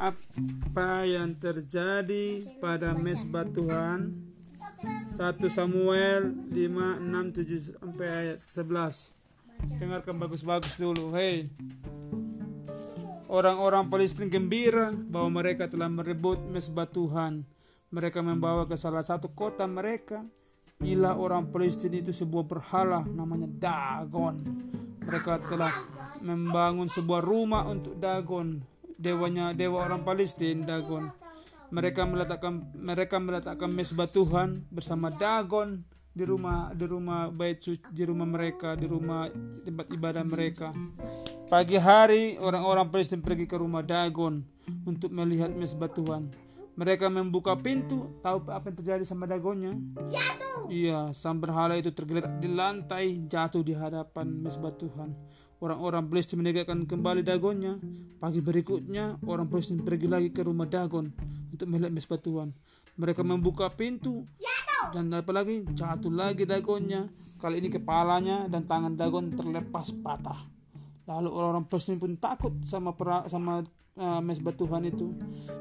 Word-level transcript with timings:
apa 0.00 1.04
yang 1.04 1.36
terjadi 1.36 2.56
pada 2.56 2.96
mesbah 2.96 3.44
Tuhan? 3.44 4.32
1 5.12 5.36
Samuel 5.52 6.32
5 6.48 6.56
6 6.56 7.36
7 7.36 7.76
sampai 7.76 8.08
ayat 8.08 8.40
11 8.48 9.76
dengarkan 9.76 10.16
bagus-bagus 10.16 10.80
dulu 10.80 11.12
hei 11.12 11.52
orang-orang 13.30 13.86
Palestina 13.86 14.26
gembira 14.26 14.90
bahwa 14.90 15.40
mereka 15.40 15.70
telah 15.70 15.86
merebut 15.86 16.42
mesbah 16.50 16.90
Tuhan. 16.90 17.46
Mereka 17.90 18.22
membawa 18.22 18.66
ke 18.66 18.74
salah 18.74 19.06
satu 19.06 19.30
kota 19.30 19.66
mereka. 19.70 20.26
Ilah 20.82 21.14
orang 21.14 21.52
Palestina 21.54 22.02
itu 22.02 22.10
sebuah 22.10 22.44
berhala 22.46 23.06
namanya 23.06 23.46
Dagon. 23.46 24.42
Mereka 25.06 25.46
telah 25.46 25.70
membangun 26.22 26.90
sebuah 26.90 27.22
rumah 27.22 27.66
untuk 27.70 27.98
Dagon. 27.98 28.69
Dewanya 29.00 29.56
dewa 29.56 29.88
orang 29.88 30.04
Palestina 30.04 30.76
Dagon. 30.76 31.08
Mereka 31.72 32.04
meletakkan 32.04 32.68
mereka 32.76 33.16
meletakkan 33.16 33.72
mesbah 33.72 34.04
Tuhan 34.04 34.68
bersama 34.68 35.08
Dagon 35.08 35.80
di 36.12 36.28
rumah 36.28 36.68
di 36.76 36.84
rumah 36.84 37.32
bait 37.32 37.64
suci 37.64 37.80
di 37.88 38.04
rumah 38.04 38.28
mereka 38.28 38.76
di 38.76 38.84
rumah 38.84 39.24
tempat 39.64 39.88
ibadah 39.88 40.24
mereka. 40.28 40.68
Pagi 41.48 41.80
hari 41.80 42.36
orang-orang 42.36 42.92
Palestina 42.92 43.24
pergi 43.24 43.48
ke 43.48 43.56
rumah 43.56 43.80
Dagon 43.80 44.44
untuk 44.84 45.08
melihat 45.16 45.48
mesbah 45.48 45.88
Tuhan. 45.88 46.28
Mereka 46.76 47.08
membuka 47.08 47.56
pintu, 47.56 48.20
tahu 48.20 48.44
apa 48.52 48.68
yang 48.68 48.76
terjadi 48.78 49.04
sama 49.04 49.28
dagonnya? 49.28 49.76
Jatuh. 50.00 50.68
Iya, 50.68 51.12
sang 51.12 51.36
berhala 51.36 51.76
itu 51.76 51.92
tergeletak 51.92 52.40
di 52.40 52.48
lantai, 52.48 53.20
jatuh 53.28 53.60
di 53.60 53.76
hadapan 53.76 54.40
mesbah 54.40 54.72
Tuhan. 54.72 55.12
Orang-orang 55.60 56.08
Palestina 56.08 56.40
menegakkan 56.40 56.88
kembali 56.88 57.20
dagonnya. 57.20 57.76
Pagi 58.16 58.40
berikutnya, 58.40 59.20
orang 59.28 59.52
Palestina 59.52 59.84
pergi 59.84 60.08
lagi 60.08 60.32
ke 60.32 60.40
rumah 60.40 60.64
Dagon 60.64 61.12
untuk 61.52 61.68
melihat 61.68 61.92
mesbah 61.92 62.16
Tuhan. 62.16 62.56
Mereka 62.96 63.20
membuka 63.20 63.68
pintu, 63.68 64.24
dan 64.90 65.12
apa 65.14 65.30
lagi 65.30 65.62
jatuh 65.70 66.10
lagi 66.10 66.48
dagonnya. 66.48 67.06
Kali 67.40 67.60
ini 67.60 67.68
kepalanya 67.68 68.48
dan 68.48 68.64
tangan 68.64 68.96
dagon 68.96 69.32
terlepas 69.32 69.92
patah. 70.00 70.48
Lalu 71.04 71.28
orang-orang 71.28 71.64
Palestina 71.68 72.00
pun 72.00 72.12
takut 72.16 72.54
sama 72.64 72.96
pera, 72.96 73.24
sama 73.28 73.64
uh, 73.96 74.20
mesbah 74.24 74.56
Tuhan 74.56 74.88
itu. 74.88 75.12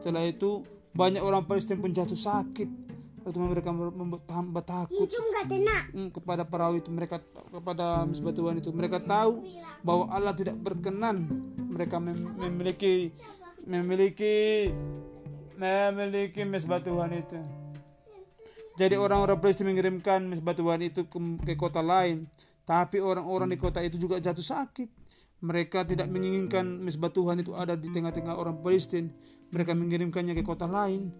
Setelah 0.00 0.24
itu 0.24 0.64
banyak 0.92 1.20
orang 1.20 1.44
Palestina 1.44 1.80
pun 1.80 1.92
jatuh 1.92 2.18
sakit. 2.18 2.81
Lalu 3.22 3.54
mereka 3.54 3.70
membuat 3.70 4.26
tambah 4.26 4.64
takut 4.66 5.06
Cium 5.06 5.26
gak 5.30 5.46
tenang. 5.46 5.84
Hmm, 5.94 6.08
kepada 6.10 6.42
perahu 6.42 6.82
itu 6.82 6.90
mereka 6.90 7.22
kepada 7.54 8.02
mesbah 8.02 8.34
Tuhan 8.34 8.58
itu. 8.58 8.74
Mereka 8.74 8.98
tahu 9.06 9.46
bahwa 9.86 10.10
Allah 10.10 10.34
tidak 10.34 10.58
berkenan. 10.58 11.30
Mereka 11.70 12.02
mem- 12.02 12.34
memiliki 12.34 13.14
memiliki 13.62 14.70
memiliki 15.54 16.42
mesbah 16.42 16.82
Tuhan 16.82 17.14
itu. 17.14 17.38
Jadi 18.74 18.98
orang-orang 18.98 19.38
Palestina 19.38 19.70
mengirimkan 19.70 20.26
mesbah 20.26 20.56
Tuhan 20.56 20.80
itu 20.82 21.06
ke, 21.06 21.18
ke 21.46 21.54
kota 21.54 21.78
lain. 21.78 22.26
Tapi 22.66 22.98
orang-orang 22.98 23.54
di 23.54 23.58
kota 23.60 23.78
itu 23.84 24.00
juga 24.02 24.18
jatuh 24.18 24.42
sakit. 24.42 24.88
Mereka 25.42 25.86
tidak 25.86 26.10
menginginkan 26.10 26.66
mesbah 26.82 27.10
Tuhan 27.10 27.42
itu 27.42 27.54
ada 27.54 27.78
di 27.78 27.86
tengah-tengah 27.90 28.34
orang 28.34 28.58
Palestina. 28.58 29.10
Mereka 29.52 29.78
mengirimkannya 29.78 30.34
ke 30.34 30.42
kota 30.42 30.66
lain 30.66 31.12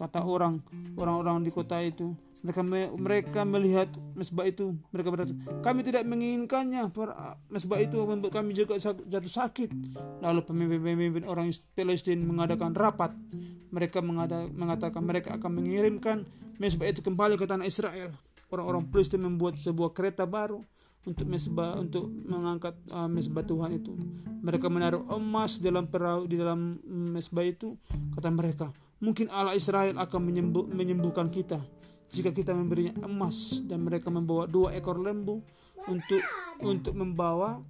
kata 0.00 0.24
orang 0.24 0.64
orang-orang 0.96 1.44
di 1.44 1.52
kota 1.52 1.76
itu. 1.84 2.16
Mereka 2.40 2.64
me- 2.64 2.92
mereka 2.96 3.40
melihat 3.44 3.92
mesbah 4.16 4.48
itu. 4.48 4.72
Mereka 4.96 5.12
berkata 5.12 5.36
kami 5.60 5.84
tidak 5.84 6.08
menginginkannya 6.08 6.88
mesbah 7.52 7.76
itu 7.84 8.00
membuat 8.00 8.40
kami 8.40 8.56
juga 8.56 8.80
jatuh 8.80 9.28
sakit. 9.28 9.68
Lalu 10.24 10.40
pemimpin-pemimpin 10.48 11.28
orang 11.28 11.52
Palestina 11.76 12.24
mengadakan 12.24 12.72
rapat. 12.72 13.12
Mereka 13.68 14.00
mengada- 14.00 14.48
mengatakan 14.56 15.04
mereka 15.04 15.36
akan 15.36 15.52
mengirimkan 15.60 16.24
mesbah 16.56 16.88
itu 16.88 17.04
kembali 17.04 17.36
ke 17.36 17.44
tanah 17.44 17.68
Israel. 17.68 18.08
Orang-orang 18.48 18.88
Palestina 18.88 19.28
membuat 19.28 19.60
sebuah 19.60 19.92
kereta 19.92 20.24
baru 20.24 20.64
untuk 21.04 21.28
mesbah 21.28 21.80
untuk 21.80 22.08
mengangkat 22.08 22.76
uh, 22.92 23.08
mesbah 23.08 23.44
Tuhan 23.44 23.76
itu. 23.76 23.92
Mereka 24.40 24.68
menaruh 24.72 25.04
emas 25.12 25.60
dalam 25.60 25.88
perahu 25.88 26.24
di 26.24 26.40
dalam 26.40 26.80
mesbah 26.88 27.44
itu. 27.44 27.76
Kata 28.16 28.28
mereka 28.32 28.72
mungkin 29.00 29.26
Allah 29.32 29.56
Israel 29.56 29.96
akan 29.98 30.20
menyembuh, 30.20 30.64
menyembuhkan 30.70 31.32
kita. 31.32 31.58
Jika 32.10 32.34
kita 32.34 32.54
memberinya 32.54 33.06
emas 33.06 33.62
dan 33.64 33.86
mereka 33.86 34.10
membawa 34.10 34.46
dua 34.46 34.74
ekor 34.74 34.98
lembu 34.98 35.42
untuk 35.86 36.22
untuk 36.62 36.94
membawa 36.94 37.62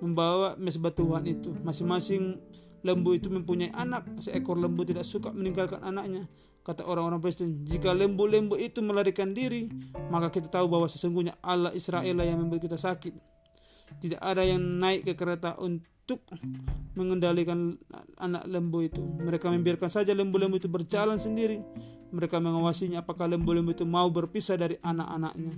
membawa 0.00 0.54
mesbah 0.60 0.92
Tuhan 0.92 1.24
itu. 1.24 1.50
Masing-masing 1.64 2.36
lembu 2.84 3.16
itu 3.16 3.32
mempunyai 3.32 3.72
anak. 3.72 4.04
Seekor 4.20 4.60
lembu 4.60 4.84
tidak 4.84 5.08
suka 5.08 5.32
meninggalkan 5.32 5.80
anaknya 5.80 6.28
kata 6.66 6.82
orang-orang 6.82 7.22
Palestina 7.22 7.54
jika 7.62 7.94
lembu-lembu 7.94 8.58
itu 8.58 8.82
melarikan 8.82 9.30
diri 9.30 9.70
maka 10.10 10.34
kita 10.34 10.50
tahu 10.50 10.66
bahwa 10.66 10.90
sesungguhnya 10.90 11.38
Allah 11.38 11.70
Israel 11.78 12.18
yang 12.26 12.42
membuat 12.42 12.66
kita 12.66 12.74
sakit 12.74 13.14
tidak 14.02 14.20
ada 14.20 14.42
yang 14.44 14.60
naik 14.60 15.06
ke 15.06 15.12
kereta 15.16 15.56
untuk 15.58 16.22
mengendalikan 16.94 17.76
anak 18.16 18.46
lembu 18.46 18.86
itu. 18.86 19.02
Mereka 19.02 19.50
membiarkan 19.50 19.90
saja 19.90 20.14
lembu-lembu 20.14 20.56
itu 20.56 20.70
berjalan 20.70 21.18
sendiri. 21.18 21.60
Mereka 22.14 22.38
mengawasinya 22.38 23.02
apakah 23.02 23.26
lembu-lembu 23.26 23.74
itu 23.74 23.84
mau 23.84 24.06
berpisah 24.08 24.56
dari 24.56 24.78
anak-anaknya. 24.80 25.52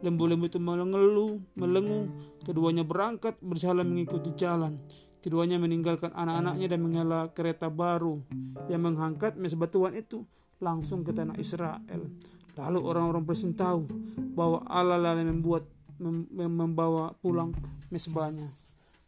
Lembu-lembu 0.00 0.48
itu 0.48 0.58
mengeluh, 0.58 1.38
melengu. 1.54 2.10
Keduanya 2.42 2.82
berangkat 2.82 3.36
berjalan 3.44 3.86
mengikuti 3.86 4.32
jalan. 4.34 4.80
Keduanya 5.20 5.60
meninggalkan 5.60 6.16
anak-anaknya 6.16 6.66
dan 6.72 6.80
menghela 6.80 7.20
kereta 7.36 7.68
baru 7.68 8.24
yang 8.72 8.80
mengangkat 8.80 9.36
mesbah 9.36 9.68
Tuhan 9.68 9.92
itu 9.92 10.24
langsung 10.64 11.04
ke 11.04 11.12
tanah 11.12 11.36
Israel. 11.36 12.08
Lalu 12.56 12.80
orang-orang 12.80 13.28
Palestina 13.28 13.52
tahu 13.52 13.84
bahwa 14.32 14.64
Allah 14.64 14.96
lah 14.96 15.12
yang 15.20 15.40
membuat 15.40 15.68
mem- 16.00 16.28
membawa 16.32 17.12
pulang 17.20 17.52
mesbahnya. 17.92 18.48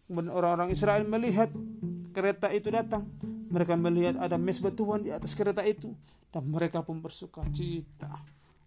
Kemudian 0.06 0.30
orang-orang 0.30 0.70
Israel 0.70 1.08
melihat 1.08 1.48
kereta 2.12 2.52
itu 2.52 2.68
datang. 2.68 3.08
Mereka 3.48 3.74
melihat 3.80 4.20
ada 4.20 4.36
mesbah 4.36 4.72
Tuhan 4.72 5.04
di 5.04 5.10
atas 5.12 5.32
kereta 5.32 5.64
itu 5.64 5.92
dan 6.32 6.44
mereka 6.48 6.84
pun 6.84 7.00
bersuka 7.00 7.44
cita. 7.52 8.12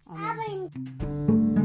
Amin. 0.09 1.64